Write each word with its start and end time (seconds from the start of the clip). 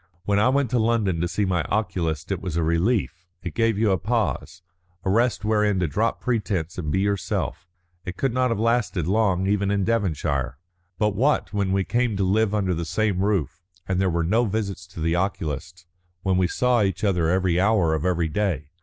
When 0.25 0.39
I 0.39 0.49
went 0.49 0.71
to 0.71 0.79
London 0.79 1.21
to 1.21 1.27
see 1.27 1.45
my 1.45 1.61
oculist 1.65 2.31
it 2.31 2.41
was 2.41 2.57
a 2.57 2.63
relief; 2.63 3.27
it 3.43 3.53
gave 3.53 3.77
you 3.77 3.91
a 3.91 3.99
pause, 3.99 4.63
a 5.05 5.11
rest 5.11 5.45
wherein 5.45 5.79
to 5.79 5.85
drop 5.87 6.19
pretence 6.19 6.79
and 6.79 6.91
be 6.91 7.01
yourself. 7.01 7.67
It 8.03 8.17
could 8.17 8.33
not 8.33 8.49
have 8.49 8.57
lasted 8.59 9.05
long 9.05 9.45
even 9.45 9.69
in 9.69 9.83
Devonshire. 9.83 10.57
But 10.97 11.15
what 11.15 11.53
when 11.53 11.71
we 11.71 11.83
came 11.83 12.17
to 12.17 12.23
live 12.23 12.51
under 12.55 12.73
the 12.73 12.83
same 12.83 13.23
roof, 13.23 13.61
and 13.87 14.01
there 14.01 14.09
were 14.09 14.23
no 14.23 14.45
visits 14.45 14.87
to 14.87 14.99
the 15.01 15.15
oculist, 15.15 15.85
when 16.23 16.37
we 16.37 16.47
saw 16.47 16.81
each 16.81 17.03
other 17.03 17.27
every 17.29 17.59
hour 17.59 17.93
of 17.93 18.03
every 18.03 18.27
day? 18.27 18.69